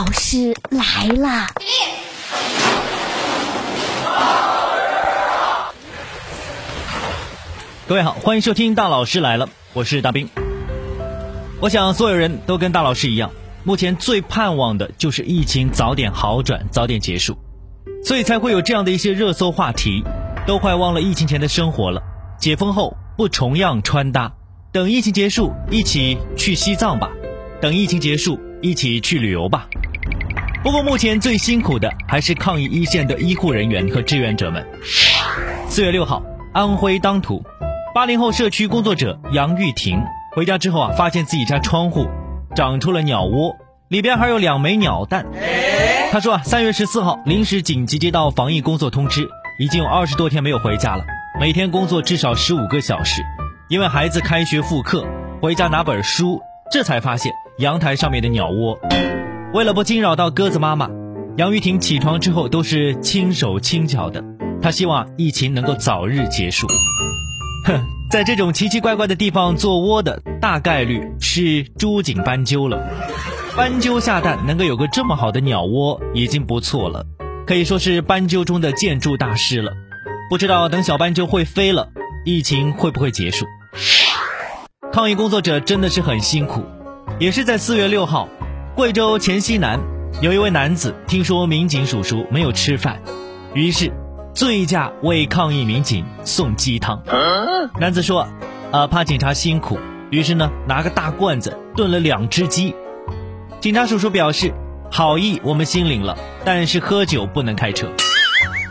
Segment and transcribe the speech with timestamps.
[0.00, 1.46] 老师来啦
[7.86, 9.50] 各位好欢迎收听大老师来了。
[9.74, 10.26] 我是大兵。
[11.60, 13.30] 我想所有人都跟大老师一样
[13.62, 17.36] 目前最盼望的就是疫情早点好转早点结束。
[18.02, 20.02] 所以才会有这样的一些热搜话题
[20.46, 22.02] 都快忘了疫情前的生活了。
[22.38, 24.32] 解封后不重样穿搭。
[24.72, 27.10] 等疫情结束一起去西藏吧。
[27.60, 29.68] 等疫情结束一起去旅游吧。
[30.62, 34.66] 不过目前最辛苦的还是抗疫一线的医护人员和志愿者们。
[35.70, 37.42] 四月六号，安徽当涂。
[37.94, 40.02] 八零后社区工作者杨玉婷
[40.36, 42.06] 回家之后啊，发现自己家窗户
[42.54, 43.56] 长出了鸟窝，
[43.88, 45.24] 里边还有两枚鸟蛋。
[46.12, 49.26] 他说啊，三月十四号临时紧急接到防疫工作通知，
[49.58, 51.02] 已经有二十多天没有回家了，
[51.40, 53.22] 每天工作至少十五个小时。
[53.70, 55.06] 因为孩子开学复课，
[55.40, 56.38] 回家拿本书，
[56.70, 58.78] 这才发现阳台上面的鸟窝。
[59.52, 60.88] 为了不惊扰到鸽子妈妈，
[61.36, 64.22] 杨玉婷起床之后都是轻手轻脚的。
[64.62, 66.68] 她希望疫情能够早日结束。
[67.66, 72.80] 哼，在这种奇奇怪怪的地方做窝的，大概率是朱颈斑鸠了。
[73.56, 77.04] 斑鸠下蛋能够有个这么好的鸟窝，已经不错了，
[77.44, 79.72] 可以说是斑鸠中的建筑大师了。
[80.30, 81.88] 不知道等小斑鸠会飞了，
[82.24, 83.46] 疫情会不会结束？
[84.92, 86.62] 抗疫工作者真的是很辛苦。
[87.18, 88.28] 也是在四月六号，
[88.80, 89.78] 贵州黔西南
[90.22, 92.98] 有一位男子听说民警叔叔没有吃饭，
[93.52, 93.92] 于是。
[94.32, 97.02] 醉驾为抗议民警送鸡汤，
[97.78, 98.26] 男子说
[98.72, 99.78] ：“啊，怕警察辛苦，
[100.08, 102.74] 于是呢，拿个大罐子炖了两只鸡。”
[103.60, 104.54] 警察叔叔表示
[104.90, 107.86] ：“好意我们心领了，但是喝酒不能开车。”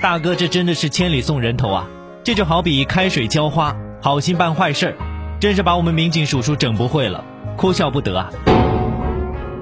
[0.00, 1.88] 大哥，这真的是千里送人头啊！
[2.22, 4.94] 这就好比开水浇花，好心办坏事儿，
[5.40, 7.24] 真是把我们民警叔叔整不会了，
[7.56, 8.30] 哭笑不得啊！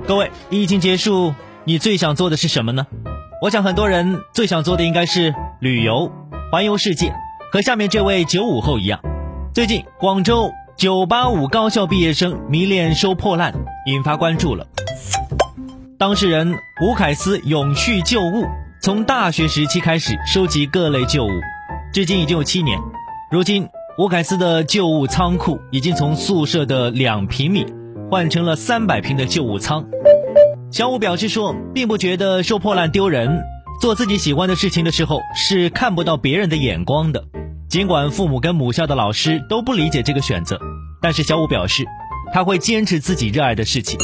[0.07, 1.35] 各位，疫情结束，
[1.65, 2.87] 你最想做的是什么呢？
[3.41, 6.13] 我想很多人最想做的应该是旅游、
[6.53, 7.15] 环游世界，
[7.51, 9.01] 和下面这位九五后一样。
[9.55, 13.55] 最近，广州九八五高校毕业生迷恋收破烂，
[13.87, 14.67] 引发关注了。
[15.97, 18.45] 当事人吴凯思永续旧物，
[18.83, 21.31] 从大学时期开始收集各类旧物，
[21.95, 22.79] 至今已经有七年。
[23.31, 27.65] 如今，吴凯思的旧物仓库已经从宿舍的两平米
[28.15, 29.87] 换成了三百平的旧物仓。
[30.71, 33.43] 小五表示说，并不觉得收破烂丢人，
[33.81, 37.25] 做自己喜欢的事情的时候是看不到别人的眼光的。
[37.69, 40.61] 尽管父母跟母校的老师都不理解这个选择，
[41.03, 41.85] 但是小五表示，
[42.33, 43.99] 他会坚持自己热爱的事情。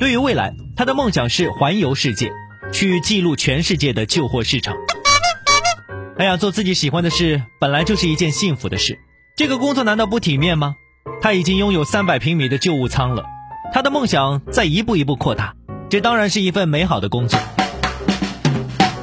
[0.00, 2.32] 对于未来，他的梦想是环游世界，
[2.72, 4.74] 去记录全世界的旧货市场。
[6.18, 8.98] 哎呀，做自己喜欢的事本来就是一件幸福的事，
[9.36, 10.74] 这个工作难道不体面吗？
[11.22, 13.22] 他已经拥有三百平米的旧物仓了，
[13.72, 15.54] 他的梦想在一步一步扩大。
[15.88, 17.38] 这当然是一份美好的工作。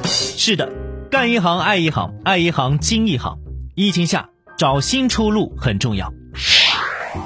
[0.04, 0.70] 是的，
[1.10, 3.38] 干一行爱一行，爱一行精一行。
[3.74, 4.28] 疫情下
[4.58, 6.12] 找新出路很重要。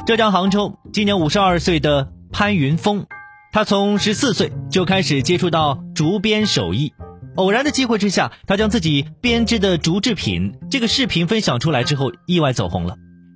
[0.07, 3.07] 浙江杭州今年五十二岁的潘云峰，
[3.51, 6.93] 他从十四岁就开始接触到竹编手艺。
[7.35, 12.95] 偶然的机会之下，他将自己编织的竹制品这个视频分享出来之后，意外走红了。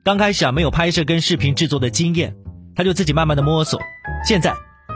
[0.08, 2.34] 刚开始啊，没有拍摄跟视频制作的经验，
[2.74, 3.78] 他就自己慢慢的摸索。
[4.24, 4.54] 现在。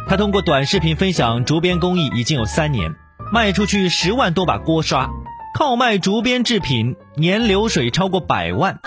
[0.08, 2.94] 他通过短视频分享竹编工艺已经有三年，
[3.30, 5.10] 卖出去十万多把锅刷，
[5.54, 8.80] 靠卖竹编制品年流水超过百万，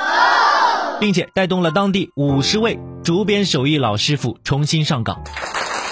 [0.99, 5.21] 并且带动了当地五十位竹编手艺老师傅重新上岗。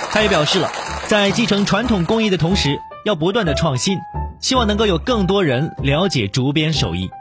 [0.10, 0.72] 他也表示了，
[1.06, 4.00] 在继承传统工艺的同时，要不断的创新，
[4.42, 7.12] 希望能够有更多人了解竹编手艺。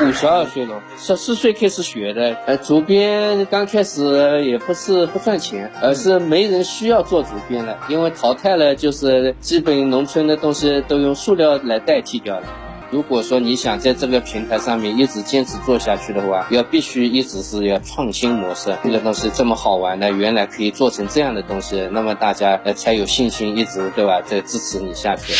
[0.00, 2.36] 五十二岁了，十四岁开始学的。
[2.46, 12.46] 呃，竹编刚开始也不是不赚钱，而是没人需要做竹编了，因为淘汰了，就是基本农村的东西都用塑料来代替掉了。
[12.90, 18.74] 如果说你想在这个平台上面一直坚持做下去的话，要必须一直是要创新模式。
[18.84, 24.22] 这个东西这么好玩的，原来可以做成这样的东西，那么大家呃才有信心一直对吧？
[24.22, 25.34] 在支持你下去。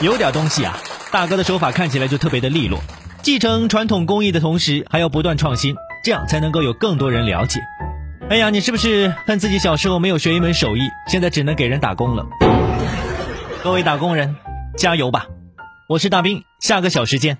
[0.00, 0.76] 有点东西啊，
[1.10, 2.78] 大哥的手法看起来就特别的利落。
[3.28, 7.60] 继承传统工艺的同时，还要不断创新，这样才能够有更多人了解。
[8.30, 12.26] 哎呀，你是不是恨自己小时候没有学一门手艺，现在只能给人打工了？
[13.62, 14.34] 各位打工人，
[14.78, 15.26] 加油吧！
[15.90, 17.36] 我是大兵，下个小时见。